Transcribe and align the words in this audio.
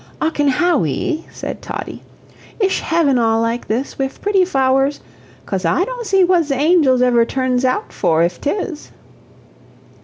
"Ocken 0.19 0.49
Hawwy," 0.49 1.25
said 1.31 1.61
Toddie, 1.61 2.01
"ish 2.59 2.79
heaven 2.79 3.19
all 3.19 3.39
like 3.39 3.67
this, 3.67 3.99
wif 3.99 4.19
pretty 4.19 4.41
f'owers? 4.43 4.99
Cos 5.45 5.63
I 5.63 5.85
don't 5.85 6.07
see 6.07 6.23
what 6.23 6.45
ze 6.45 6.55
angels 6.55 7.03
ever 7.03 7.23
turns 7.23 7.63
out 7.63 7.93
for 7.93 8.23
if 8.23 8.41
'tis." 8.41 8.89